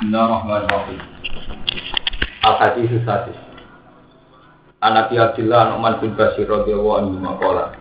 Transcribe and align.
Bismillahirrahmanirrahim. 0.00 0.96
Al-Hadis 2.40 2.88
Sadis. 3.04 3.36
Anak 4.80 5.12
Abdullah 5.12 5.76
Nu'man 5.76 6.00
bin 6.00 6.16
Basir 6.16 6.48
radhiyallahu 6.48 7.04
anhu 7.04 7.20
maqala. 7.20 7.76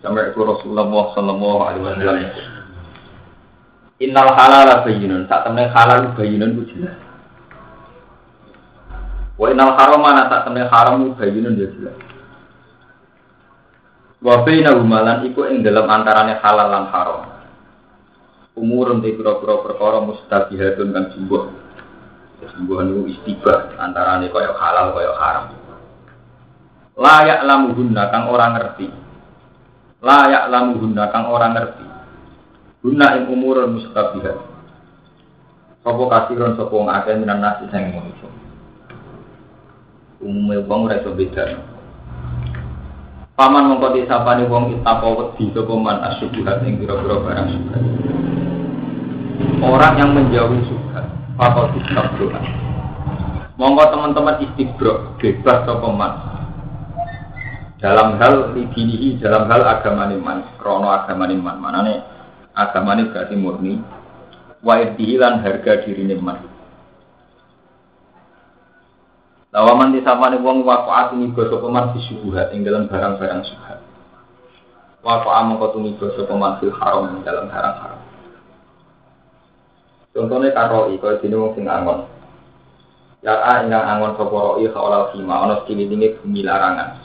Sampai 0.00 0.32
itu 0.32 0.40
Rasulullah 0.40 0.88
sallallahu 1.12 1.60
alaihi 1.60 1.84
wasallam. 1.84 2.24
Innal 4.00 4.32
halala 4.32 4.80
bayyinun, 4.80 5.28
sak 5.28 5.44
temne 5.44 5.68
halal 5.68 6.16
bayyinun 6.16 6.56
ku 6.56 6.62
jelas. 6.72 6.96
Wa 9.36 9.52
innal 9.52 9.76
harama 9.76 10.24
sak 10.24 10.48
temne 10.48 10.64
haram 10.72 11.20
bayyinun 11.20 11.52
ya 11.52 11.68
jelas. 11.68 12.00
Wa 14.24 14.40
baina 14.40 14.72
humalan 14.72 15.20
iku 15.28 15.44
ing 15.52 15.60
dalam 15.60 15.84
antarane 15.84 16.32
halal 16.40 16.72
lan 16.72 16.88
haram. 16.88 17.37
Umurun 18.58 18.98
te 18.98 19.14
pira-pira 19.14 19.62
perkara 19.62 20.02
mustabihatun 20.02 20.90
kang 20.90 21.06
jumbuh. 21.14 21.46
Jumbuh 22.42 22.82
niku 22.82 23.06
istibah 23.06 23.78
antarane 23.78 24.26
kaya 24.34 24.50
halal 24.50 24.98
kaya 24.98 25.12
haram. 25.14 25.46
Layak 26.98 27.46
lamuhunna 27.46 28.10
kang 28.10 28.26
ora 28.26 28.46
ngerti. 28.58 28.90
Layak 30.02 30.50
lamuhunna 30.50 31.04
kang 31.14 31.30
ora 31.30 31.54
ngerti. 31.54 31.86
Guna 32.82 33.06
ing 33.14 33.30
umurun 33.30 33.78
mustabihat. 33.78 34.38
Sopo 35.86 36.10
kasiron 36.10 36.58
sopo 36.58 36.82
ngakeh 36.82 37.14
minan 37.14 37.38
nasi 37.38 37.70
sing 37.70 37.94
manusa. 37.94 38.26
Umume 40.18 40.66
wong 40.66 40.90
ora 40.90 40.98
iso 40.98 41.14
beda. 41.14 41.62
Paman 43.38 43.70
mongko 43.70 43.94
disapane 43.94 44.50
wong 44.50 44.82
itako 44.82 45.06
wedi 45.14 45.54
sapa 45.54 45.74
man 45.78 46.02
asyubuhat 46.10 46.66
ing 46.66 46.82
pira-pira 46.82 47.22
barang 47.22 47.46
syubhat. 47.54 47.82
Orang 49.58 49.94
yang 49.98 50.10
menjauhi 50.14 50.62
syubhat, 50.70 51.04
apa 51.34 51.60
sikap 51.74 52.14
doa. 52.18 52.40
Monggo 53.58 53.84
teman-teman 53.90 54.38
istibro 54.46 55.18
bebas 55.18 55.66
sapa 55.66 55.88
man. 55.90 56.12
Dalam 57.78 58.18
hal 58.22 58.54
lidinihi, 58.54 59.18
dalam 59.18 59.50
hal 59.50 59.62
agama 59.66 60.06
man, 60.14 60.46
krono 60.58 60.90
agama 60.90 61.26
man, 61.30 61.58
manane 61.58 62.18
agama 62.58 62.98
ini 62.98 63.10
berarti 63.10 63.34
murni 63.38 63.74
wa 64.66 64.74
lan 64.82 65.34
harga 65.46 65.86
diri 65.86 66.02
man 66.18 66.42
Lawaman 69.48 69.96
di 69.96 70.04
sama 70.04 70.28
nih 70.28 70.44
wong 70.44 70.60
wakoat 70.60 71.16
ini 71.16 71.32
gosok 71.32 71.64
peman 71.64 71.96
di 71.96 72.04
subuhat 72.04 72.52
ing 72.52 72.68
dalam 72.68 72.84
barang-barang 72.84 73.48
subhat. 73.48 73.80
Wakoat 75.00 75.40
mengko 75.48 75.72
tuni 75.72 75.96
gosok 75.96 76.28
peman 76.28 76.60
fil 76.60 76.68
haram 76.76 77.24
dalam 77.24 77.48
barang 77.48 77.76
haram. 77.80 78.07
Contohnya 80.12 80.50
karoi 80.56 80.96
kalau 80.98 81.20
sini 81.20 81.34
wong 81.36 81.52
sing 81.54 81.66
angon. 81.68 82.08
Ya 83.24 83.34
a 83.34 83.66
ingkang 83.66 83.84
angon 83.84 84.14
sapa 84.14 84.36
roi 84.36 84.66
kaolal 84.70 85.12
hima 85.14 85.34
ana 85.44 85.54
sekililinge 85.62 86.22
bumi 86.22 86.40
larangan. 86.46 87.02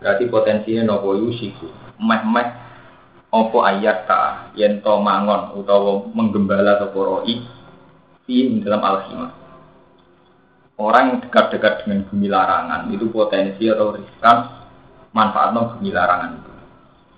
Berarti 0.00 0.24
potensinya 0.28 0.86
nopo 0.86 1.16
yusiku. 1.16 1.68
Meh-meh 2.00 2.48
opo 3.30 3.62
ayat 3.62 4.10
ka 4.10 4.50
yen 4.58 4.82
to 4.82 4.94
mangon 4.98 5.54
utawa 5.54 6.02
menggembala 6.10 6.82
sapa 6.82 6.98
roi 6.98 7.46
fi 8.26 8.46
dalam 8.58 8.82
alhima 8.82 9.30
orang 10.80 11.04
yang 11.14 11.18
dekat-dekat 11.22 11.86
dengan 11.86 12.08
bumi 12.10 12.26
larangan 12.26 12.90
itu 12.90 13.06
potensi 13.14 13.70
atau 13.70 13.94
riskan 13.94 14.50
manfaatnya 15.14 15.78
bumi 15.78 15.90
larangan 15.94 16.30
itu 16.42 16.52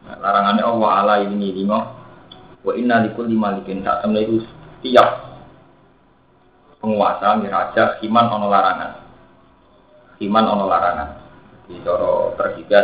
nah, 0.04 0.16
larangannya 0.20 0.64
Allah 0.68 0.90
ala 1.00 1.14
ini 1.24 1.48
lima 1.64 1.78
wa 2.60 2.72
inna 2.76 3.08
likul 3.08 3.24
lima 3.24 3.56
likin 3.56 3.80
tak 3.80 4.04
temen 4.04 4.20
itu 4.20 4.44
setiap 4.82 5.38
penguasa 6.82 7.38
miraja 7.38 8.02
himan 8.02 8.26
ono 8.26 8.50
larangan 8.50 8.92
himan 10.18 10.44
ono 10.50 10.64
larangan 10.66 11.10
di 11.70 11.78
coro 11.86 12.34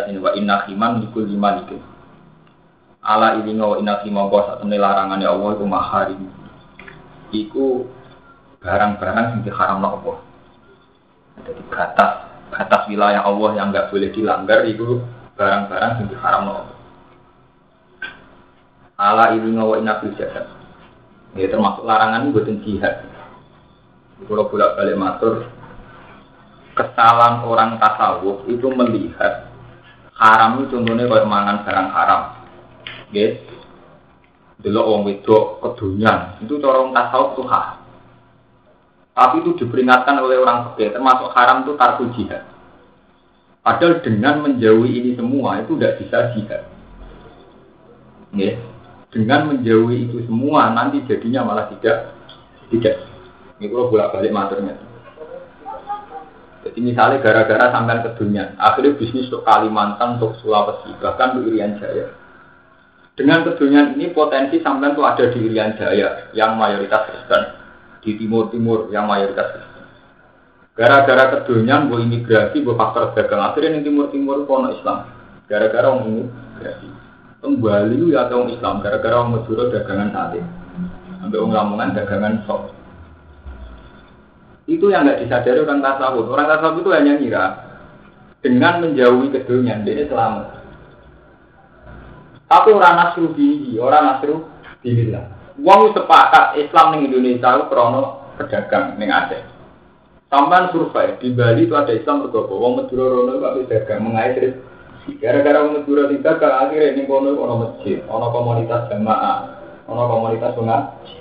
ini 0.06 0.22
wa 0.22 0.30
inna 0.38 0.62
himan 0.70 1.02
likul 1.02 1.26
lima 1.26 1.58
likin 1.58 1.82
ala 3.08 3.38
ini 3.40 3.56
ngawa 3.56 3.80
inati 3.80 4.12
mongko 4.12 4.38
sak 4.44 4.56
temne 4.60 4.76
larangane 4.76 5.24
Allah 5.24 5.50
iku 5.56 5.64
maharim. 5.64 6.22
Iku 7.32 7.88
barang-barang 8.60 9.26
sing 9.32 9.40
diharamno 9.48 9.88
apa? 9.88 10.12
Jadi 11.48 11.62
batas 11.72 12.12
batas 12.52 12.82
wilayah 12.90 13.22
Allah 13.24 13.50
yang 13.56 13.70
nggak 13.70 13.88
boleh 13.88 14.10
dilanggar 14.10 14.68
itu 14.68 15.00
barang-barang 15.40 15.90
sing 15.96 16.06
diharamno 16.12 16.52
apa? 16.52 16.74
Ala 18.98 19.24
ini 19.38 19.54
ngawa 19.54 19.78
jasad. 20.18 20.57
Ya 21.36 21.46
termasuk 21.50 21.84
larangan 21.84 22.32
buatan 22.32 22.64
jihad. 22.64 23.04
Kalau 24.24 24.48
bolak 24.48 24.74
balik 24.80 24.96
matur, 24.98 25.34
kesalahan 26.78 27.42
orang 27.42 27.76
tasawuf 27.82 28.46
itu 28.46 28.66
melihat 28.70 29.50
haram 30.18 30.58
itu 30.58 30.74
contohnya 30.74 31.06
kayak 31.06 31.30
mangan 31.30 31.62
barang 31.62 31.88
haram 31.94 32.22
Nggih. 33.14 33.30
Delok 34.58 34.88
wong 34.90 35.02
wedok 35.06 35.62
kedunyan, 35.62 36.42
itu 36.42 36.58
cara 36.58 36.82
wong 36.82 36.90
tasawuf 36.90 37.38
tuh 37.38 37.46
hak. 37.46 37.78
Tapi 39.14 39.34
itu 39.46 39.50
diperingatkan 39.62 40.18
oleh 40.18 40.42
orang 40.42 40.74
fikih, 40.74 40.98
termasuk 40.98 41.30
haram 41.30 41.62
itu 41.62 41.78
tarku 41.78 42.10
jihad. 42.18 42.42
Padahal 43.62 44.02
dengan 44.02 44.42
menjauhi 44.42 44.98
ini 44.98 45.10
semua 45.14 45.62
itu 45.62 45.78
tidak 45.78 46.02
bisa 46.02 46.18
jihad. 46.34 46.62
Nggih. 48.34 48.58
Dengan 49.08 49.48
menjauhi 49.48 50.08
itu 50.08 50.24
semua 50.28 50.72
nanti 50.76 51.00
jadinya 51.08 51.48
malah 51.48 51.66
tidak 51.72 52.12
tidak. 52.68 52.96
Ini 53.58 53.72
kalau 53.72 53.88
bolak 53.88 54.12
balik 54.12 54.32
maturnya. 54.32 54.76
Jadi 56.62 56.78
misalnya 56.84 57.24
gara-gara 57.24 57.72
sampai 57.72 58.04
ke 58.04 58.10
dunia, 58.20 58.52
akhirnya 58.60 58.98
bisnis 59.00 59.30
untuk 59.32 59.46
Kalimantan, 59.48 60.20
untuk 60.20 60.36
Sulawesi, 60.42 60.92
bahkan 61.00 61.38
untuk 61.38 61.48
Irian 61.48 61.80
Jaya 61.80 62.12
dengan 63.18 63.42
kedunian 63.42 63.98
ini 63.98 64.14
potensi 64.14 64.62
sampean 64.62 64.94
tuh 64.94 65.02
ada 65.02 65.26
di 65.34 65.42
Irian 65.42 65.74
Jaya 65.74 66.30
yang 66.38 66.54
mayoritas 66.54 67.10
Kristen, 67.10 67.42
di 67.98 68.14
Timur 68.14 68.46
Timur 68.54 68.86
yang 68.94 69.10
mayoritas 69.10 69.58
Kristen. 69.58 69.84
Gara-gara 70.78 71.42
kedunian, 71.42 71.90
bu 71.90 71.98
imigrasi, 71.98 72.62
bu 72.62 72.78
faktor 72.78 73.10
dagang 73.18 73.42
akhirnya 73.42 73.82
di 73.82 73.90
Timur 73.90 74.14
Timur 74.14 74.46
kono 74.46 74.70
Islam. 74.70 75.10
Gara-gara 75.50 75.90
orang 75.90 76.06
imigrasi. 76.06 76.88
Kembali 77.38 78.10
ya 78.10 78.26
orang 78.26 78.50
Islam, 78.50 78.82
gara-gara 78.82 79.14
orang 79.14 79.38
Madura 79.38 79.70
dagangan 79.70 80.10
sate. 80.10 80.42
Sampai 81.22 81.38
orang 81.38 81.54
Lamongan 81.54 81.94
dagangan 81.94 82.34
sok. 82.46 82.74
Itu 84.66 84.90
yang 84.90 85.06
nggak 85.06 85.22
disadari 85.22 85.62
orang 85.62 85.80
tasawuf. 85.80 86.26
Orang 86.26 86.50
tasawuf 86.50 86.82
itu 86.82 86.90
hanya 86.90 87.12
ngira 87.14 87.44
dengan 88.42 88.82
menjauhi 88.82 89.30
kedunian, 89.30 89.86
dia 89.86 90.06
selamat. 90.10 90.46
Tapi 92.48 92.68
orang 92.74 92.94
nasru 92.96 93.30
diri, 93.38 93.76
orang 93.78 94.02
nasru 94.08 94.34
diri 94.82 95.14
lah. 95.14 95.26
Wong 95.58 95.90
sepakat 95.94 96.54
Islam 96.58 96.94
ning 96.94 97.10
Indonesia 97.10 97.58
itu 97.58 97.64
krono 97.66 98.30
pedagang 98.38 98.94
ning 98.96 99.10
Aceh. 99.10 99.42
Sampai 100.30 100.70
survei 100.70 101.16
di 101.18 101.34
Bali 101.34 101.66
itu 101.66 101.74
ada 101.74 101.90
Islam 101.90 102.28
berdoa. 102.28 102.46
Wong 102.50 102.72
Madura 102.78 103.04
rono 103.10 103.32
ada 103.42 103.62
dagang 103.66 104.06
mengait 104.06 104.54
Gara-gara 105.16 105.64
wong 105.64 105.80
Madura 105.80 106.12
tidak 106.12 106.36
ke 106.36 106.46
akhirnya 106.46 106.92
ning 106.92 107.08
kono 107.08 107.32
ono 107.32 107.54
masjid, 107.64 108.04
ono 108.04 108.28
komunitas 108.28 108.92
jamaah, 108.92 109.38
ono 109.88 110.02
komunitas 110.04 110.52
pengaji. 110.52 111.16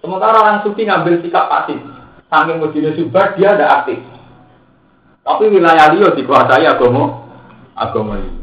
Sementara 0.00 0.40
orang 0.40 0.64
sufi 0.64 0.88
ngambil 0.88 1.20
sikap 1.20 1.52
pasif, 1.52 1.76
saking 2.32 2.56
Medina 2.64 2.90
Subah 2.96 3.36
dia 3.36 3.52
ada 3.52 3.84
aktif. 3.84 4.00
Tapi 5.20 5.52
wilayah 5.52 5.92
Liyo 5.92 6.16
dikuasai 6.16 6.64
agama 6.64 7.28
agama 7.76 8.16
ini. 8.16 8.40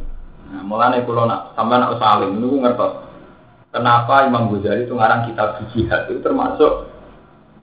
Nah, 0.53 0.61
mulane 0.61 1.01
kula 1.01 1.25
nak 1.25 1.57
sampean 1.57 1.81
nak 1.81 1.97
saling 1.97 2.37
ngertos. 2.37 2.93
Kenapa 3.73 4.29
Imam 4.29 4.53
Ghazali 4.53 4.87
itu 4.87 4.93
ngarang 4.95 5.27
kitab 5.27 5.59
jihad 5.73 6.07
itu 6.07 6.23
termasuk 6.23 6.87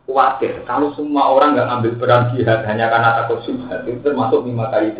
khawatir 0.05 0.61
kalau 0.69 0.93
semua 0.93 1.33
orang 1.33 1.57
nggak 1.57 1.69
ngambil 1.69 1.93
peran 1.97 2.23
jihad 2.37 2.61
hanya 2.69 2.93
karena 2.93 3.17
takut 3.17 3.41
syubhat 3.49 3.89
itu 3.89 3.99
termasuk 4.05 4.45
lima 4.45 4.69
kali 4.69 4.93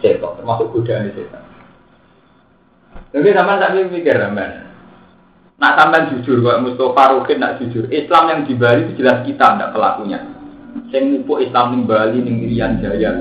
setan 0.00 0.36
termasuk 0.40 0.72
godaan 0.74 1.12
setan. 1.14 1.42
Jadi 3.10 3.28
sampean 3.32 3.62
tak 3.62 3.72
mikir 3.88 4.16
sampean. 4.16 4.50
Nak 5.60 5.76
sampean 5.76 6.08
jujur 6.16 6.40
kok 6.40 6.60
Mustafa 6.64 7.02
Rukin 7.14 7.38
nak 7.38 7.56
jujur. 7.60 7.84
Islam 7.92 8.22
yang 8.32 8.40
di 8.48 8.54
Bali 8.56 8.80
itu 8.88 9.04
jelas 9.04 9.22
kita 9.28 9.60
ndak 9.60 9.76
pelakunya. 9.76 10.18
Sing 10.88 11.12
ngupuk 11.12 11.44
Islam 11.44 11.76
ning 11.76 11.82
Bali 11.84 12.18
ning 12.22 12.46
Irian 12.46 12.80
Jaya, 12.80 13.12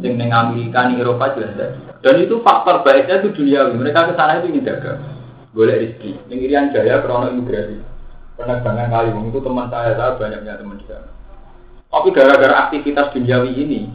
sing 0.00 0.12
ning 0.16 0.30
Amerika 0.32 0.88
Eropa 0.88 1.36
jelas 1.36 1.52
jelas. 1.58 1.72
Dan 2.00 2.22
itu 2.22 2.38
faktor 2.40 2.86
baiknya 2.86 3.20
itu 3.20 3.34
dunia. 3.34 3.68
Mereka 3.74 4.08
ke 4.08 4.12
sana 4.14 4.38
itu 4.38 4.54
ingin 4.54 4.64
jaga. 4.64 5.02
Boleh 5.50 5.82
rezeki. 5.82 6.30
Yang 6.30 6.78
Jaya 6.78 7.02
krono 7.02 7.28
imigrasi. 7.34 7.76
Penerbangan 8.36 8.92
kali 8.92 9.10
itu 9.16 9.38
teman 9.40 9.66
saya, 9.72 9.96
saya 9.96 10.12
banyaknya 10.20 10.60
teman 10.60 10.76
di 10.76 10.84
sana. 10.84 11.08
Tapi 11.88 12.08
gara-gara 12.12 12.68
aktivitas 12.68 13.08
duniawi 13.16 13.56
ini, 13.56 13.88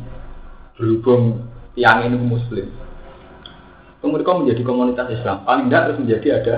berhubung 0.74 1.46
tiang 1.78 2.04
ini 2.04 2.18
muslim, 2.20 2.68
kemudian 4.04 4.44
menjadi 4.44 4.62
komunitas 4.66 5.08
Islam. 5.14 5.46
Paling 5.48 5.70
tidak 5.70 5.82
terus 5.88 6.00
menjadi 6.02 6.28
ada 6.42 6.56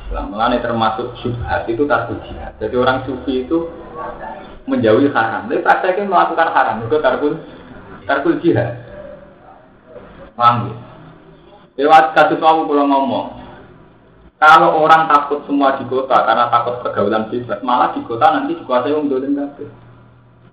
Islam. 0.00 0.24
Mengenai 0.32 0.64
termasuk 0.64 1.06
syubhat 1.20 1.68
itu 1.68 1.84
tarku 1.84 2.16
jihad. 2.24 2.56
Jadi 2.56 2.74
orang 2.78 3.04
sufi 3.04 3.44
itu 3.44 3.68
menjauhi 4.64 5.12
haram. 5.12 5.50
Tapi 5.50 5.60
prakteknya 5.60 6.08
melakukan 6.08 6.48
haram. 6.54 6.76
Itu 6.86 6.96
tarku 7.04 7.28
tarku 8.08 8.40
jihad. 8.40 8.86
Paham 10.38 10.70
ya? 10.70 10.74
Lewat 11.78 12.10
kasus 12.10 12.42
kamu 12.42 12.66
kalau 12.66 12.86
ngomong, 12.90 13.26
kalau 14.38 14.82
orang 14.82 15.06
takut 15.06 15.46
semua 15.46 15.78
di 15.78 15.86
kota 15.86 16.26
karena 16.26 16.50
takut 16.50 16.82
pergaulan 16.82 17.30
bebas, 17.30 17.62
malah 17.62 17.94
di 17.94 18.02
kota 18.02 18.34
nanti 18.34 18.58
dikuasai 18.58 18.90
orang 18.90 19.10
dolim 19.10 19.38
kabeh. 19.38 19.70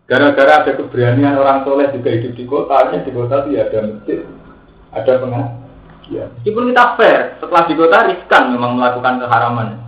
Gara-gara 0.05 0.61
ada 0.61 0.71
keberanian 0.77 1.33
orang 1.33 1.65
soleh 1.65 1.89
juga 1.89 2.13
hidup 2.13 2.37
di 2.37 2.45
kota, 2.45 2.93
di 2.93 3.09
kota 3.09 3.41
itu 3.41 3.57
ya 3.57 3.65
ada 3.65 3.89
masjid, 3.89 4.21
ada 4.93 5.13
pengajian. 5.17 6.29
Meskipun 6.37 6.69
kita 6.69 6.85
fair, 6.93 7.19
setelah 7.41 7.63
di 7.65 7.73
kota 7.73 7.97
riskan 8.13 8.43
memang 8.53 8.77
melakukan 8.77 9.17
keharaman. 9.25 9.81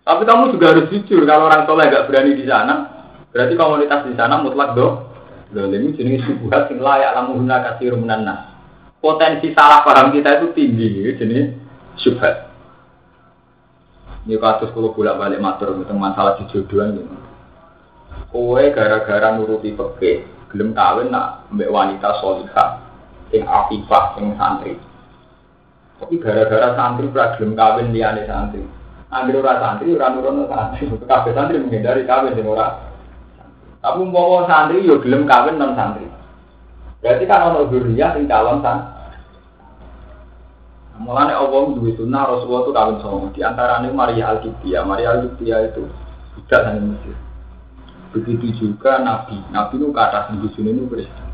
Tapi 0.00 0.22
kamu 0.24 0.56
juga 0.56 0.72
harus 0.72 0.88
jujur, 0.88 1.28
kalau 1.28 1.52
orang 1.52 1.68
soleh 1.68 1.92
gak 1.92 2.08
berani 2.08 2.40
di 2.40 2.48
sana, 2.48 2.74
berarti 3.28 3.52
komunitas 3.60 4.08
di 4.08 4.16
sana 4.16 4.40
mutlak 4.40 4.72
doh. 4.72 5.12
Loh, 5.52 5.64
ini 5.68 5.92
jenis 5.96 6.24
subuhat 6.24 6.72
yang 6.72 6.80
layak 6.80 7.12
lamuhuna 7.12 7.56
kasih 7.64 7.96
rumunana. 7.96 8.56
Potensi 9.00 9.52
salah 9.52 9.84
paham 9.84 10.12
kita 10.12 10.40
itu 10.40 10.56
tinggi, 10.56 10.88
jenis 11.20 11.52
subhat. 12.00 12.48
Ini 14.24 14.40
kasus 14.40 14.72
kalau 14.72 14.92
bolak 14.92 15.16
balik 15.20 15.40
matur 15.40 15.76
tentang 15.76 16.00
masalah 16.00 16.40
jodohan 16.48 16.96
gitu. 17.00 17.27
Kowe 18.28 18.60
gara-gara 18.76 19.40
nuruti 19.40 19.72
peke, 19.72 20.28
gelem 20.52 20.76
kawin 20.76 21.08
nak 21.08 21.48
mbek 21.48 21.72
wanita 21.72 22.20
solihah, 22.20 22.76
sing 23.32 23.40
afifah, 23.48 24.20
sing 24.20 24.36
santri. 24.36 24.76
Tapi 25.96 26.20
gara-gara 26.20 26.76
santri 26.76 27.08
ora 27.08 27.32
gelem 27.40 27.56
kawin 27.56 27.88
liyane 27.88 28.28
santri. 28.28 28.60
Ambil 29.08 29.40
ora 29.40 29.56
santri, 29.64 29.96
ora 29.96 30.12
nurono 30.12 30.44
santri. 30.44 30.84
Kabeh 31.08 31.32
santri 31.32 31.56
menghindari 31.56 32.04
kawin 32.04 32.36
sing 32.36 32.44
ora. 32.44 32.92
Tapi 33.80 33.96
umpama 33.96 34.44
santri 34.44 34.84
yo 34.84 35.00
gelem 35.00 35.24
kawin 35.24 35.56
non 35.56 35.72
santri. 35.72 36.04
Berarti 37.00 37.24
kan 37.24 37.48
ono 37.48 37.72
zuriyah 37.72 38.12
sing 38.12 38.28
calon 38.28 38.60
santri. 38.60 38.96
Mulane 40.98 41.30
Allah 41.30 41.62
duwe 41.78 41.94
sunah 41.94 42.26
Rasulullah 42.26 42.62
itu 42.66 42.72
kawin 42.74 42.96
sama 42.98 43.26
di 43.30 43.40
antaranya 43.46 43.88
Maria 43.94 44.34
Al-Qibtiyah. 44.34 44.82
Maria 44.82 45.14
Al-Qibtiyah 45.14 45.70
itu 45.70 45.86
budak 46.34 46.60
dari 46.66 46.82
Mesir. 46.82 47.27
Begitu 48.12 48.46
juga 48.56 49.00
Nabi. 49.04 49.36
Nabi 49.52 49.74
itu 49.76 49.88
kata 49.92 50.32
bujune 50.36 50.70
ini 50.72 50.88
Kristen. 50.88 51.26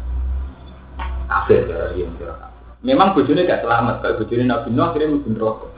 Kafir 1.30 1.70
cara 1.70 1.94
dia 1.94 2.08
Memang 2.84 3.16
bujune 3.16 3.46
gak 3.46 3.62
selamat. 3.64 4.02
Kalau 4.02 4.18
bujune 4.20 4.44
Nabi 4.44 4.68
Nuh 4.74 4.84
akhirnya 4.90 5.14
mungkin 5.14 5.38
rokok. 5.38 5.72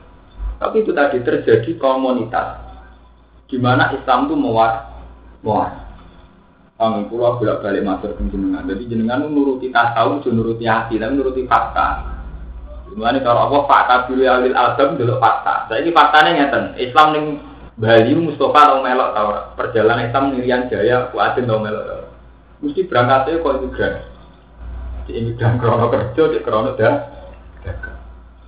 Tapi 0.57 0.81
itu 0.81 0.91
tadi 0.91 1.21
terjadi 1.21 1.71
komunitas 1.77 2.65
di 3.47 3.57
mana 3.61 3.93
Islam 3.93 4.27
itu 4.27 4.35
mewar, 4.35 4.89
mewar. 5.45 5.87
Kami 6.77 7.09
pulau 7.09 7.41
bolak 7.41 7.65
balik 7.65 7.81
masuk 7.81 8.13
ke 8.13 8.21
jenengan. 8.29 8.61
Jadi 8.69 8.83
jenengan 8.85 9.25
itu 9.25 9.33
nuruti 9.33 9.67
tasawuf, 9.73 10.21
nuruti 10.29 10.69
hati, 10.69 11.01
tapi 11.01 11.17
nuruti 11.17 11.41
fakta. 11.49 12.05
Gimana 12.93 13.17
kalau 13.25 13.49
apa 13.49 13.57
fakta 13.65 13.95
dulu 14.09 14.21
alil 14.25 14.53
album 14.53 14.93
dulu 14.93 15.17
fakta. 15.17 15.65
Saya 15.69 15.81
ini 15.81 15.89
faktanya 15.89 16.31
ngeten. 16.37 16.63
Islam 16.77 17.07
ning 17.17 17.25
Bali 17.77 18.11
Mustafa 18.17 18.73
tau 18.73 18.81
melok 18.81 19.09
tau. 19.13 19.29
Perjalanan 19.53 20.09
hitam 20.09 20.33
Nirian 20.33 20.65
Jaya 20.67 21.13
Fuadin 21.13 21.45
tau 21.45 21.61
melok. 21.61 21.85
Tau 21.85 22.03
mesti 22.57 22.81
berangkatnya 22.89 23.37
kok 23.45 23.55
imigran 23.61 23.93
di 25.05 25.11
imigran 25.13 25.61
krono 25.61 25.93
kerja 25.93 26.23
di 26.33 26.41
krono 26.41 26.73
dah 26.73 26.95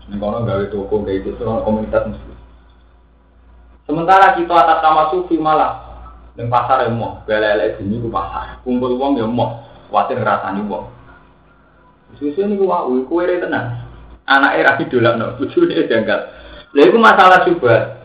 ini 0.09 0.17
kono 0.17 0.41
gawe 0.41 0.65
toko 0.73 1.05
kayak 1.05 1.21
gitu 1.21 1.37
krono 1.37 1.61
komunitas 1.61 2.09
muslim. 2.09 2.37
Sementara 3.85 4.33
kita 4.33 4.49
atas 4.49 4.81
nama 4.81 5.13
sufi 5.13 5.37
malah 5.37 5.73
di 6.33 6.41
pasar 6.49 6.89
mau. 6.89 7.21
Belele 7.29 7.77
gini 7.77 8.01
ke 8.01 8.09
pasar. 8.09 8.65
Kumpul 8.65 8.97
uang 8.97 9.21
yang 9.21 9.29
mau. 9.29 9.61
Khawatir 9.89 10.21
ngerasani 10.21 10.65
uang 10.65 10.99
susu 12.17 12.41
ini 12.41 12.57
gua 12.57 12.89
kue 13.05 13.25
tenang 13.37 13.85
anak 14.25 14.57
era 14.57 14.71
hidup 14.81 15.13
no 15.17 15.37
lucu 15.37 15.61
ini 15.69 15.85
janggal. 15.85 16.19
Lalu 16.73 16.97
masalah 17.01 17.45
juga 17.45 17.98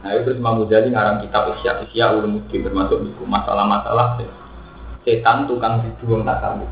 Nah 0.00 0.16
itu 0.16 0.32
Imam 0.32 0.64
Ghazali 0.64 0.88
ngarang 0.96 1.20
kitab 1.20 1.52
Isya 1.60 1.84
Isya 1.84 2.16
Ulumuddin 2.16 2.64
termasuk 2.64 3.04
buku 3.04 3.24
masalah-masalah 3.28 4.16
setan 5.04 5.44
tukang 5.44 5.84
dibuang 5.84 6.24
tasamu. 6.24 6.64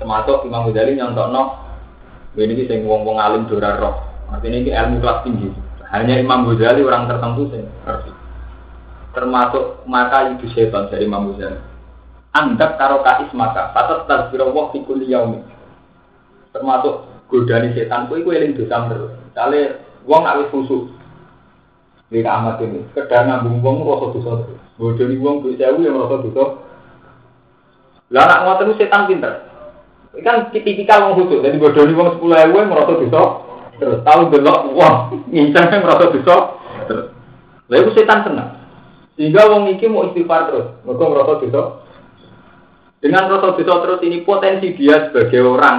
Termasuk 0.00 0.48
Imam 0.48 0.72
Ghazali 0.72 0.96
nyontok 0.96 1.28
no 1.28 1.42
ini 2.34 2.64
sing 2.64 2.88
wong-wong 2.88 3.20
alim 3.20 3.44
dora 3.44 3.76
roh. 3.76 4.00
Artinya 4.32 4.58
ini 4.58 4.70
ilmu 4.72 4.96
kelas 5.04 5.22
tinggi. 5.22 5.48
Hanya 5.92 6.16
Imam 6.16 6.48
Ghazali 6.48 6.80
orang 6.80 7.12
tertentu 7.12 7.52
ngerti. 7.52 8.12
Termasuk 9.14 9.84
mata 9.84 10.32
itu 10.32 10.48
setan 10.56 10.88
dari 10.88 11.04
Imam 11.04 11.28
Ghazali. 11.28 11.60
Anggap 12.34 12.80
karo 12.80 13.04
kais 13.04 13.30
maka 13.36 13.70
patat 13.76 14.08
tasbirullah 14.08 14.72
fi 14.72 14.80
kulli 14.82 15.12
yaumin. 15.12 15.44
Termasuk 16.56 17.04
godani 17.28 17.76
setan 17.76 18.08
kuwi 18.08 18.24
kuwi 18.24 18.40
eling 18.40 18.56
dosa 18.56 18.88
terus. 18.88 19.12
Kale 19.36 19.60
wong 20.08 20.24
nak 20.24 20.40
wis 20.40 20.50
Lika 22.12 22.30
amat 22.36 22.60
ini, 22.60 22.84
sekedar 22.92 23.24
ngambung 23.24 23.64
wong 23.64 23.76
rasa 23.88 24.06
dosa. 24.12 24.32
Bodoh 24.76 25.06
nih 25.08 25.16
wong 25.16 25.40
duit 25.40 25.56
sewu 25.56 25.80
yang 25.80 25.96
rasa 25.96 26.20
dosa. 26.20 26.44
Lah 28.12 28.22
anak 28.28 28.40
ngotot 28.44 28.76
setan 28.76 29.08
pinter. 29.08 29.32
Kan 30.20 30.52
tipikal 30.52 31.10
wong 31.10 31.24
khusus, 31.24 31.40
jadi 31.40 31.56
bodoh 31.56 31.82
nih 31.88 31.96
wong 31.96 32.08
sepuluh 32.14 32.36
ewu 32.44 32.54
yang 32.60 32.70
merasa 32.70 32.92
dosa. 33.00 33.22
Terus 33.80 33.98
tahu 34.06 34.20
delok 34.30 34.60
wong 34.76 34.94
ngincang 35.32 35.66
yang 35.72 35.82
merasa 35.82 36.04
dosa. 36.12 36.36
Lah 37.72 37.76
itu 37.80 37.90
setan 37.96 38.20
senang. 38.22 38.50
Sehingga 39.16 39.50
wong 39.50 39.72
iki 39.72 39.88
mau 39.88 40.06
istighfar 40.10 40.52
terus, 40.52 40.66
mereka 40.84 41.04
merasa 41.08 41.32
dosa. 41.40 41.62
Dengan 43.00 43.32
rasa 43.32 43.56
dosa 43.56 43.74
terus 43.82 44.00
ini 44.04 44.22
potensi 44.22 44.76
dia 44.76 45.08
sebagai 45.08 45.40
orang 45.42 45.76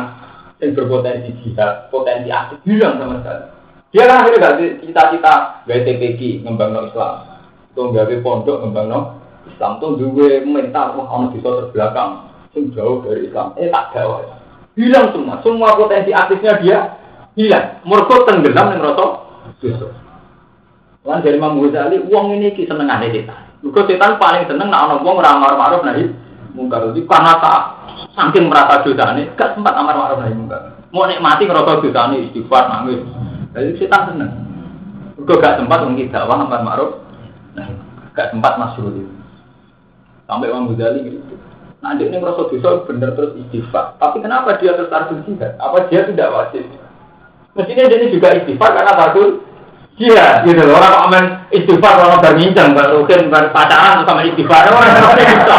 yang 0.59 0.71
berpotensi 0.73 1.31
jihad, 1.43 1.87
potensi 1.93 2.31
aktif 2.31 2.59
hilang 2.65 2.99
sama 2.99 3.21
sekali. 3.21 3.54
Dia 3.95 4.11
kan 4.11 4.27
akhirnya 4.27 4.43
gak 4.43 4.83
cita-cita 4.83 5.63
gak 5.63 5.81
TPG 5.87 6.43
ngembang 6.43 6.75
no 6.75 6.91
Islam. 6.91 7.39
Tuh 7.71 7.95
gak 7.95 8.11
pondok 8.19 8.67
ngembang 8.67 8.91
no 8.91 8.99
Islam. 9.47 9.79
Tuh 9.79 9.95
dua 9.95 10.43
mental 10.43 10.99
wah 10.99 11.07
orang 11.07 11.31
bisa 11.31 11.47
terbelakang. 11.47 12.27
Sing 12.51 12.75
jauh 12.75 13.07
dari 13.07 13.31
Islam. 13.31 13.55
Eh 13.55 13.71
tak 13.71 13.95
jauh. 13.95 14.19
Hilang 14.75 15.15
semua. 15.15 15.39
Semua 15.39 15.79
potensi 15.79 16.11
aktifnya 16.11 16.59
dia 16.59 16.77
hilang. 17.39 17.79
Mereka 17.87 18.27
tenggelam 18.27 18.75
yang 18.75 18.83
rosok. 18.83 19.11
Lan 21.07 21.23
dari 21.23 21.39
Imam 21.39 21.63
Ghazali, 21.63 22.01
uang 22.11 22.35
ini 22.35 22.51
ki 22.51 22.67
seneng 22.67 22.91
aneh 22.91 23.15
setan. 23.15 23.47
Mereka 23.63 23.87
setan 23.87 24.19
paling 24.19 24.43
seneng 24.43 24.75
nak 24.75 24.99
uang 24.99 25.23
ramar 25.23 25.55
maruf 25.55 25.87
nahi 25.87 26.11
mungkar. 26.51 26.91
Jadi 26.91 27.07
karena 27.07 27.39
tak 27.39 27.61
saking 28.11 28.51
merasa 28.51 28.83
dosa 28.83 29.15
ini, 29.15 29.31
gak 29.39 29.55
sempat 29.55 29.71
amar 29.79 29.95
maruf 29.95 30.19
nahi 30.19 30.35
mungkar. 30.35 30.83
Mau 30.91 31.07
nikmati 31.07 31.47
ngerasa 31.47 31.79
dosa 31.79 32.01
ini 32.11 32.27
istighfar 32.27 32.67
nangis. 32.67 32.99
Jadi 33.55 33.69
kita 33.79 34.11
seneng. 34.11 34.31
Gue 35.15 35.39
gak 35.39 35.63
sempat 35.63 35.87
mungkin 35.87 36.11
dakwah 36.11 36.43
amar 36.43 36.61
ma'ruf. 36.61 36.99
Nah, 37.55 37.71
gak 38.11 38.35
sempat 38.35 38.59
masuk 38.59 38.91
itu. 38.91 39.07
Sampai 40.27 40.51
Imam 40.51 40.67
Ghazali 40.75 41.07
gitu. 41.07 41.39
Nah, 41.79 41.95
dia 41.95 42.11
ini 42.11 42.19
merasa 42.19 42.49
dosa 42.51 42.83
bener 42.83 43.15
terus 43.15 43.39
istighfar. 43.47 43.95
Tapi 43.95 44.19
kenapa 44.19 44.59
dia 44.59 44.75
tertarik 44.75 45.23
jihad? 45.23 45.55
Apa 45.55 45.87
dia 45.87 46.03
tidak 46.03 46.33
wajib? 46.35 46.67
Mestinya 47.55 47.87
dia 47.87 47.97
ini 48.03 48.11
juga 48.11 48.35
istighfar 48.35 48.75
karena 48.75 48.93
takut 48.93 49.45
Iya, 49.95 50.43
gitu 50.43 50.59
loh. 50.59 50.75
Orang 50.75 51.07
komen 51.07 51.25
istighfar 51.55 51.95
orang 52.03 52.19
berminjam, 52.19 52.75
mungkin 52.75 53.31
pacaran 53.31 54.03
sama 54.03 54.27
istighfar. 54.27 54.67
Orang 54.67 54.91
orang 54.91 55.15
bisa. 55.23 55.57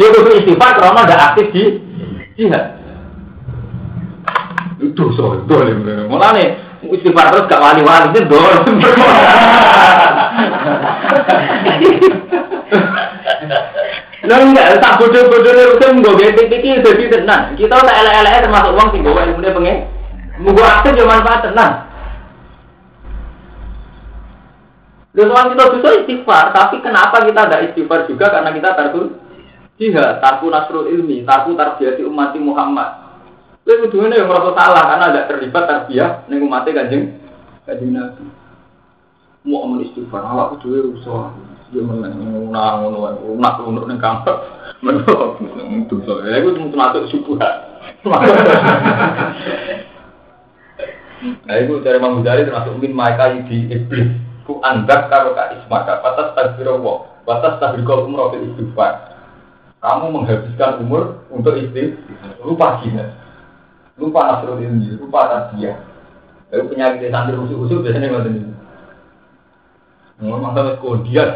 Dia 0.00 0.08
butuh 0.16 0.34
istighfar 0.40 0.80
karena 0.80 1.04
tidak 1.04 1.24
aktif 1.28 1.46
di 1.52 1.64
jihad. 2.40 2.80
Itu 4.80 5.12
so, 5.12 5.44
itu 5.44 5.54
Mulane 6.08 6.69
istighfar 6.84 7.26
terus 7.32 7.48
gak 7.48 7.60
wali-wali 7.60 8.20
dor. 8.24 8.64
Lalu 14.20 14.44
enggak, 14.52 14.78
tak 14.78 14.96
bodoh-bodoh 15.00 15.52
itu 15.52 15.76
kan 15.80 15.96
gue 15.96 16.14
bete 16.14 16.42
itu 16.46 16.78
jadi 16.84 17.04
tenang. 17.08 17.56
Kita 17.56 17.72
tak 17.82 17.98
elek-elek 18.04 18.44
termasuk 18.46 18.72
uang 18.76 18.88
sih 18.92 19.00
gue 19.00 19.10
ilmu 19.10 19.40
dia 19.42 19.56
pengen. 19.56 19.78
Gue 20.40 20.64
aktif 20.64 20.92
cuma 20.96 21.20
manfaat 21.20 21.40
tenang. 21.50 21.72
Lalu 25.10 25.30
orang 25.34 25.48
kita 25.50 25.64
bisa 25.74 25.88
istighfar, 26.04 26.44
tapi 26.54 26.78
kenapa 26.78 27.16
kita 27.26 27.40
tidak 27.48 27.62
istighfar 27.72 28.06
juga 28.06 28.30
karena 28.30 28.50
kita 28.54 28.68
tarku 28.78 29.18
jihad, 29.74 30.22
tarku 30.22 30.46
nasrul 30.52 30.86
ilmi, 30.86 31.26
tarku 31.26 31.58
tarbiyati 31.58 32.06
umat 32.06 32.36
Muhammad. 32.38 32.99
Itu 33.64 33.72
kudunya 33.86 34.24
yang 34.24 34.28
merasa 34.28 34.50
salah 34.56 34.84
karena 34.88 35.04
ada 35.12 35.20
terlibat 35.28 35.64
tarbiyah 35.68 36.24
ning 36.32 36.40
umatnya 36.42 36.80
kanjeng 36.80 37.20
kanjeng 37.68 37.92
Nabi. 37.92 38.24
Mau 39.44 39.64
aman 39.64 39.84
istighfar, 39.84 40.20
awak 40.24 40.56
kudu 40.56 40.92
rusak. 40.92 41.32
Dia 41.70 41.86
menang 41.86 42.18
ngono 42.82 43.14
ngono 43.38 43.80
ning 43.86 44.00
kamar. 44.00 44.36
Menurut 44.80 45.36
dosa. 45.86 46.24
Ya 46.26 46.40
iku 46.40 46.56
cuma 46.56 46.88
masuk 46.88 47.08
subuhan. 47.12 47.56
Nah 51.20 51.54
itu 51.60 51.84
dari 51.84 52.00
Imam 52.00 52.24
Ghazali 52.24 52.48
termasuk 52.48 52.80
min 52.80 52.96
maika 52.96 53.28
di 53.44 53.68
iblis. 53.68 54.08
Ku 54.48 54.56
andak 54.64 55.12
karo 55.12 55.36
ka 55.36 55.52
ismaka. 55.52 56.00
Batas 56.00 56.32
takbiro 56.32 56.80
wo. 56.80 57.04
Batas 57.28 57.60
takbiro 57.60 58.08
umroh 58.08 58.32
istighfar. 58.40 59.20
Kamu 59.80 60.12
menghabiskan 60.12 60.84
umur 60.84 61.24
untuk 61.32 61.56
istri, 61.56 61.96
lupa 62.44 62.84
gina, 62.84 63.16
lupa 64.00 64.20
nasrul 64.24 64.64
ilmi, 64.64 64.96
lupa 64.96 65.28
tasiah. 65.28 65.76
Lalu 66.50 66.74
penyakit 66.74 67.12
santri 67.12 67.38
usul-usul 67.38 67.84
biasanya 67.84 68.10
nggak 68.10 68.26
ini. 68.26 68.42
Ngomong 70.20 70.52
sampai 70.52 70.80
kodian. 70.82 71.28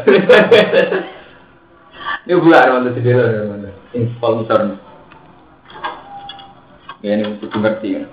Ini 2.25 2.41
bulan 2.41 2.81
mana 2.81 2.89
sih 2.93 3.01
dia 3.05 3.45
mana? 3.45 3.69
Install 3.93 4.33
misalnya. 4.41 4.75
Ya 7.05 7.15
ini 7.15 7.37
untuk 7.37 7.53
ngerti 7.53 8.01
kan. 8.01 8.05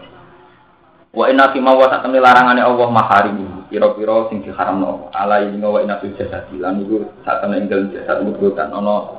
Wa 1.13 1.29
inna 1.29 1.53
fi 1.53 1.61
ma 1.61 1.77
wa 1.77 1.89
sak 1.89 2.09
larangane 2.09 2.61
Allah 2.61 2.89
maharimu. 2.89 3.69
Pira-pira 3.73 4.29
sing 4.29 4.45
diharamno 4.45 4.85
Allah. 4.85 5.09
Ala 5.17 5.37
ini 5.45 5.61
wa 5.61 5.81
inna 5.81 6.01
fil 6.01 6.13
jasad 6.17 6.49
lan 6.57 6.85
iku 6.85 7.09
sak 7.25 7.41
temne 7.41 7.57
ing 7.61 7.69
jasad 7.69 8.21
mututan 8.21 8.73
ana 8.73 9.13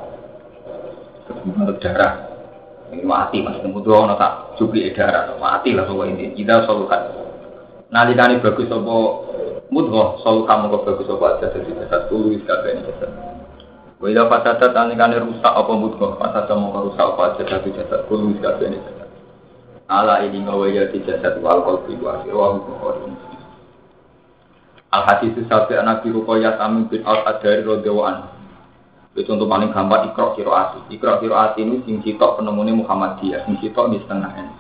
darah. 1.82 2.33
Ini 2.94 3.02
mati 3.02 3.42
mas, 3.42 3.58
mutu 3.66 3.90
ana 3.90 4.14
tak 4.14 4.56
cukup 4.62 4.94
darah, 4.94 5.34
mati 5.42 5.74
lah 5.74 5.90
soal 5.90 6.14
ini. 6.14 6.38
Kita 6.38 6.70
solukan. 6.70 7.02
Nalikane 7.90 8.38
bagus 8.42 8.70
apa? 8.70 8.96
Mudghah, 9.74 10.22
solu 10.22 10.46
kamu 10.46 10.70
kok 10.70 10.84
bagus 10.86 11.10
apa 11.10 11.26
aja. 11.34 11.46
Jadi 11.50 11.74
jasad 11.82 12.06
wis 12.14 12.46
kabeh 12.46 12.78
jasad. 12.86 13.10
Wa 13.98 14.06
ila 14.06 14.30
fasadat 14.30 14.70
nalikane 14.78 15.18
rusak 15.18 15.50
apa 15.50 15.74
mudghah, 15.74 16.22
fasadat 16.22 16.54
mau 16.54 16.86
rusak 16.86 17.02
apa 17.02 17.34
aja. 17.34 17.58
Jadi 17.58 17.82
jasad 17.82 18.06
tulu 18.06 18.38
wis 18.38 18.40
kabeh 18.42 18.70
jasad 18.70 19.04
ala 19.92 20.24
ini 20.24 20.42
ngawaya 20.48 20.90
di 20.90 21.04
jasad 21.04 21.38
wal 21.44 21.62
qalbi 21.62 22.00
wa 22.00 22.24
sirwahu 22.24 22.66
bukhari 22.66 23.14
al 24.96 25.04
hadis 25.06 25.36
sabi 25.46 25.74
anak 25.76 26.02
biru 26.02 26.24
koyat 26.24 26.56
amin 26.58 26.88
bin 26.88 27.04
al 27.04 27.22
adari 27.28 27.62
rodewan 27.62 28.32
itu 29.14 29.30
contoh 29.30 29.46
paling 29.46 29.70
gampang 29.70 30.10
ikro 30.10 30.34
kiroati 30.34 30.90
ikro 30.90 31.22
kiroati 31.22 31.62
ini 31.62 31.86
sing 31.86 32.02
sitok 32.02 32.42
penemunya 32.42 32.74
Muhammadiyah 32.74 33.46
sing 33.46 33.62
sitok 33.62 33.94
di 33.94 34.02
setengah 34.02 34.32
ini 34.34 34.54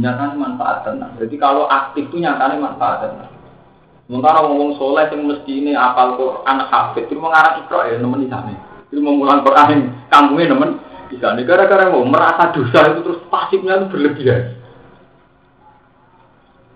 nyatanya 0.00 0.36
manfaat 0.40 0.88
tenang 0.88 1.12
jadi 1.20 1.34
kalau 1.36 1.68
aktif 1.68 2.08
itu 2.08 2.18
nyatanya 2.18 2.58
manfaat 2.58 3.08
tenang 3.08 3.34
Sementara 4.04 4.44
ngomong 4.44 4.76
soleh 4.76 5.08
yang 5.08 5.24
mesti 5.24 5.52
ini 5.64 5.72
apal 5.72 6.20
Quran 6.20 6.58
hafid 6.68 7.08
itu 7.08 7.16
mengarah 7.16 7.56
ikro 7.64 7.88
ya 7.88 7.96
nemen 7.96 8.20
di 8.20 8.28
sana. 8.28 8.52
Itu 8.92 9.00
mengulang 9.00 9.40
Quran 9.40 9.96
kampungnya 10.12 10.52
nemen 10.52 10.76
di 11.08 11.16
sana. 11.16 11.40
Gara-gara 11.40 11.88
mau 11.88 12.04
merasa 12.04 12.52
dosa 12.52 12.84
itu 12.84 13.00
terus 13.00 13.24
pasifnya 13.32 13.80
itu 13.80 13.88
berlebihan. 13.88 14.60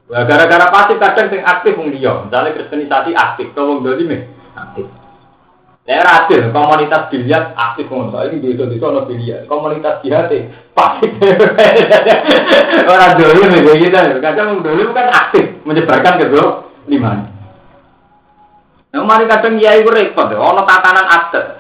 Nah, 0.09 0.25
gara-gara 0.25 0.73
pasif 0.73 0.97
kadang 0.97 1.29
sing 1.29 1.45
aktif 1.45 1.77
wong 1.77 1.93
liya, 1.93 2.25
misalnya 2.25 2.57
kristenisasi 2.57 3.13
aktif, 3.13 3.53
to 3.53 3.61
wong 3.61 3.85
nih 3.85 4.25
aktif. 4.57 4.89
Daerah 5.89 6.29
adil, 6.29 6.53
komunitas 6.53 7.09
biliar 7.09 7.57
aktif 7.57 7.89
wong 7.89 8.13
ini 8.13 8.45
di 8.45 8.53
itu 8.53 8.85
ono 8.85 9.09
biliar, 9.09 9.49
komunitas 9.49 10.05
jihad 10.05 10.29
pasif. 10.77 11.09
Orang 12.93 13.17
dulu 13.17 13.49
nih 13.49 13.65
begitu, 13.65 14.21
kadang 14.21 14.53
wong 14.53 14.69
dulu 14.69 14.93
kan 14.93 15.09
aktif 15.09 15.49
menyebarkan 15.65 16.21
ke 16.21 16.29
lima. 16.93 17.33
Nah, 18.93 19.01
mari 19.01 19.25
kadang 19.33 19.57
ya 19.57 19.81
itu 19.81 19.89
repot, 19.89 20.29
ono 20.29 20.61
tatanan 20.69 21.09
aktif. 21.09 21.57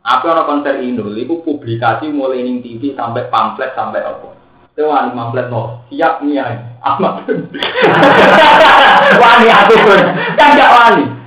Apa 0.00 0.32
ono 0.32 0.42
konser 0.48 0.80
Indul, 0.80 1.12
itu 1.20 1.36
publikasi 1.44 2.08
mulai 2.08 2.40
ning 2.40 2.64
TV 2.64 2.96
sampai 2.96 3.28
pamflet 3.28 3.76
sampai 3.76 4.00
apa. 4.00 4.32
Itu 4.72 4.88
wani 4.88 5.12
pamflet 5.12 5.52
no, 5.52 5.84
siap 5.92 6.24
nih 6.24 6.40
Ahmad. 6.80 7.20
wani 9.20 9.46
pun, 9.76 10.00
kan 10.40 10.56
gak 10.56 10.72
wani. 10.72 11.25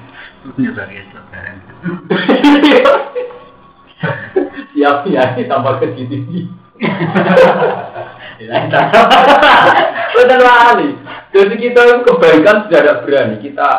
Siap 4.71 5.03
ya, 5.11 5.23
tambah 5.35 5.73
ke 5.83 5.87
sini. 5.99 6.47
Betul 10.15 10.39
wani. 10.39 10.89
Jadi 11.29 11.55
kita 11.59 12.01
kebaikan 12.07 12.65
sudah 12.65 12.79
ada 12.79 12.93
berani 13.03 13.43
kita 13.43 13.69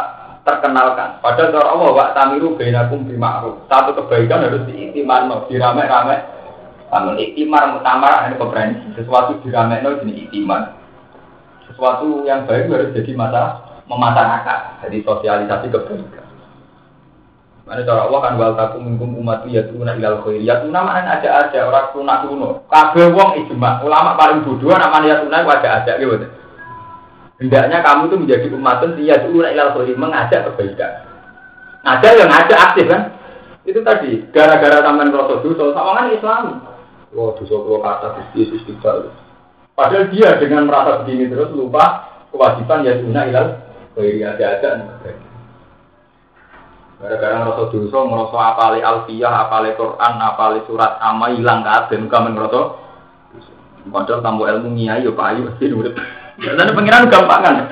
terkenalkan. 0.44 1.18
Padahal 1.24 1.50
kalau 1.52 1.68
Allah 1.72 1.90
wa 1.96 2.06
tamiru 2.12 2.54
bainakum 2.60 3.08
bima'ruf. 3.08 3.64
Satu 3.66 3.96
kebaikan 3.96 4.44
harus 4.44 4.68
diiktiman, 4.68 5.32
dirame-rame 5.48 6.16
Namun 6.90 7.22
iktimar 7.22 7.70
mutamar 7.70 8.26
ini 8.28 8.34
keberanian. 8.36 8.92
Sesuatu 8.98 9.38
diramein 9.46 9.86
ini 10.04 10.26
iktimar. 10.26 10.74
Sesuatu 11.70 12.26
yang 12.26 12.44
baik 12.50 12.66
harus 12.66 12.90
jadi 12.92 13.14
mata 13.14 13.62
memasyarakat. 13.86 14.86
Jadi 14.86 14.98
sosialisasi 15.06 15.66
kebaikan. 15.70 16.29
Mana 17.70 17.86
cara 17.86 18.10
Allah 18.10 18.18
kan 18.18 18.34
wal 18.34 18.58
takum 18.58 18.82
minkum 18.82 19.14
umat 19.22 19.46
ya 19.46 19.62
tuna 19.70 19.94
ilal 19.94 20.26
khair. 20.26 20.42
Ya 20.42 20.58
tuna 20.58 20.82
mana 20.82 21.06
ada 21.06 21.46
aja 21.46 21.70
orang 21.70 21.94
tuna 21.94 22.26
kuno. 22.26 22.66
Kabeh 22.66 23.14
wong 23.14 23.46
ijma. 23.46 23.78
Ulama 23.86 24.18
paling 24.18 24.42
bodoh 24.42 24.74
namanya 24.74 25.06
ya 25.06 25.16
tuna 25.22 25.46
wajah 25.46 25.72
aja 25.78 25.94
gitu. 25.94 26.26
Hendaknya 27.38 27.78
kamu 27.78 28.10
itu 28.10 28.16
menjadi 28.18 28.46
umat 28.58 28.82
ya 28.98 29.22
tuna 29.22 29.54
ilal 29.54 29.70
khair 29.78 29.94
mengajak 29.94 30.50
kebaikan. 30.50 30.92
Ada 31.86 32.08
yang 32.18 32.26
ngajak 32.26 32.58
aktif 32.58 32.86
kan? 32.90 33.02
Itu 33.62 33.86
tadi 33.86 34.26
gara-gara 34.34 34.82
taman 34.82 35.14
rasa 35.14 35.38
dosa 35.38 35.70
sama 35.70 35.94
kan 35.94 36.10
Islam. 36.10 36.44
Wah, 37.14 37.38
dosa 37.38 37.54
kalau 37.54 37.78
kata 37.78 38.06
Gusti 38.18 38.50
istighfar. 38.50 39.14
Padahal 39.78 40.10
dia 40.10 40.34
dengan 40.42 40.66
merasa 40.66 41.06
begini 41.06 41.30
terus 41.30 41.54
lupa 41.54 42.10
kewajiban 42.34 42.82
ya 42.82 42.98
guna 42.98 43.30
ilal 43.30 43.48
khairi 43.94 44.26
ada-ada. 44.26 44.90
Gara-gara 47.00 47.40
ngerasa 47.40 47.72
dosa, 47.72 47.98
ngerasa 48.04 48.38
apali 48.52 48.80
alfiyah, 48.84 49.32
apali 49.48 49.72
Quran, 49.72 50.14
apali 50.20 50.60
surat 50.68 51.00
ama 51.00 51.32
hilang 51.32 51.64
kabeh 51.64 51.96
muka 51.96 52.18
men 52.20 52.36
ngerasa. 52.36 52.60
Padahal 53.88 54.20
tambah 54.20 54.44
ilmu 54.44 54.76
ngiyai 54.76 55.08
ya 55.08 55.12
payu 55.16 55.48
sih 55.56 55.72
urip. 55.72 55.96
Jadi 56.36 56.76
pengiran 56.76 57.08
gampangan. 57.08 57.64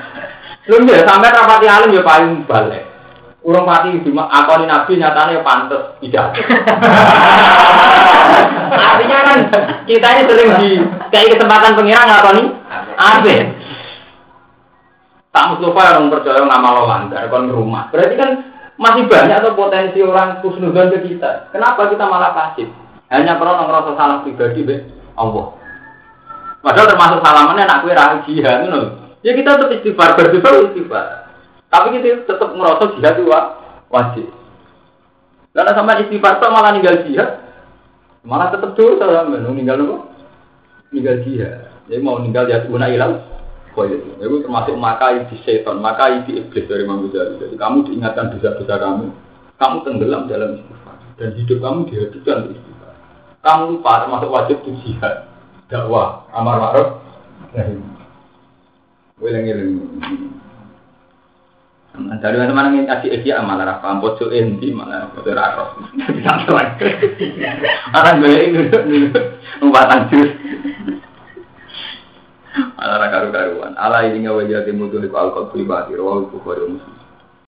Lu 0.65 0.81
ya 0.89 1.05
sampai 1.05 1.29
rapati 1.29 1.69
alim 1.69 1.93
ya 1.93 2.01
payu 2.01 2.41
balik. 2.49 2.89
Urung 3.45 3.69
mati 3.69 4.01
di 4.01 4.09
akoni 4.09 4.65
nabi 4.65 4.97
nyatanya 4.97 5.45
pantes 5.45 5.83
tidak. 6.01 6.33
Artinya 8.89 9.17
kan 9.29 9.39
kita 9.85 10.07
ini 10.09 10.23
sering 10.25 10.51
di 10.57 10.69
kayak 11.13 11.37
kesempatan 11.37 11.77
pengiran 11.77 12.09
ngakoni 12.09 12.43
apa? 12.97 13.35
Tak 15.29 15.45
Mustafa 15.53 15.81
orang 15.93 16.09
percaya 16.09 16.41
ngamal 16.41 16.75
langgar 16.89 17.29
kon 17.29 17.53
rumah. 17.53 17.93
Berarti 17.93 18.17
kan 18.17 18.31
masih 18.79 19.03
banyak 19.11 19.43
atau 19.43 19.59
potensi 19.59 19.99
orang 19.99 20.39
kusnudan 20.39 20.87
ke 20.95 21.03
kita. 21.03 21.51
Kenapa 21.51 21.91
kita 21.91 22.07
malah 22.07 22.31
pasif? 22.31 22.71
Hanya 23.11 23.35
karena 23.35 23.67
ngerasa 23.67 23.91
salah 23.99 24.17
pribadi 24.23 24.63
be 24.63 24.75
Allah. 25.19 25.51
Padahal 26.63 26.87
termasuk 26.87 27.19
salamannya 27.19 27.67
anak 27.67 27.81
kue 27.83 27.93
rahi 27.93 28.17
jihad, 28.31 28.71
Ya 29.19 29.35
kita 29.35 29.59
tetap 29.59 29.75
istighfar, 29.75 30.15
beristighfar 30.15 30.71
istighfar. 30.71 31.05
Tapi 31.67 31.87
kita 31.99 32.23
tetap 32.23 32.55
merasa 32.55 32.95
jihad 32.95 33.19
itu 33.19 33.27
wajib. 33.91 34.27
Karena 35.51 35.71
sama 35.75 35.99
istighfar 35.99 36.39
itu 36.39 36.47
malah 36.47 36.71
ninggal 36.71 36.95
jihad, 37.03 37.29
malah 38.23 38.47
tetap 38.47 38.79
dosa 38.79 39.11
sama 39.11 39.43
ninggal 39.51 39.75
apa? 39.75 39.97
Ninggal 40.95 41.15
jihad. 41.27 41.67
Jadi 41.91 41.99
mau 41.99 42.23
ninggal 42.23 42.47
ya 42.47 42.63
guna 42.63 42.87
ilal. 43.75 44.17
Itu 44.19 44.37
termasuk 44.45 44.75
makai 44.77 45.27
di 45.29 45.35
setan, 45.45 45.83
makai 45.83 46.25
di 46.25 46.41
iblis 46.41 46.65
dari 46.65 46.83
Imam 46.85 47.05
Ghazali. 47.07 47.37
Jadi 47.41 47.55
kamu 47.55 47.77
diingatkan 47.85 48.33
dosa-dosa 48.33 48.75
kamu, 48.81 49.05
kamu 49.59 49.75
tenggelam 49.85 50.21
dalam 50.25 50.49
istighfar 50.57 50.95
dan 51.19 51.29
hidup 51.37 51.57
kamu 51.61 51.79
dihabiskan 51.89 52.37
untuk 52.47 52.55
istighfar. 52.57 52.93
Kamu 53.45 53.63
lupa 53.77 53.91
termasuk 54.03 54.29
wajib 54.33 54.57
itu 54.65 54.71
jihad, 54.83 55.15
dakwah, 55.69 56.25
amar 56.33 56.57
ma'ruf, 56.59 56.89
nahi. 57.53 57.77
Weleng-weleng. 59.19 59.99
Dari 61.99 62.37
mana 62.39 62.53
mana 62.55 62.87
kasih 62.95 63.19
esia 63.19 63.43
malah 63.43 63.65
rafa 63.75 63.99
bojo 63.99 64.31
endi 64.31 64.71
malah 64.71 65.11
bojo 65.11 65.35
rakos. 65.35 65.83
Satu 66.23 66.55
lagi. 66.55 66.87
Akan 67.91 68.23
gue 68.23 68.31
ini 68.31 68.61
numpatan 69.59 70.07
jus. 70.07 70.31
Malah 72.79 73.11
karu 73.11 73.29
karuan. 73.35 73.75
Allah 73.75 74.07
ini 74.07 74.23
nggak 74.23 74.39
wajah 74.39 74.63
timu 74.63 74.87
tuh 74.87 75.03
di 75.03 75.11
alkohol 75.11 75.51
pribadi. 75.51 75.99
Rawal 75.99 76.31
bukhari 76.31 76.63
muslim. 76.63 76.98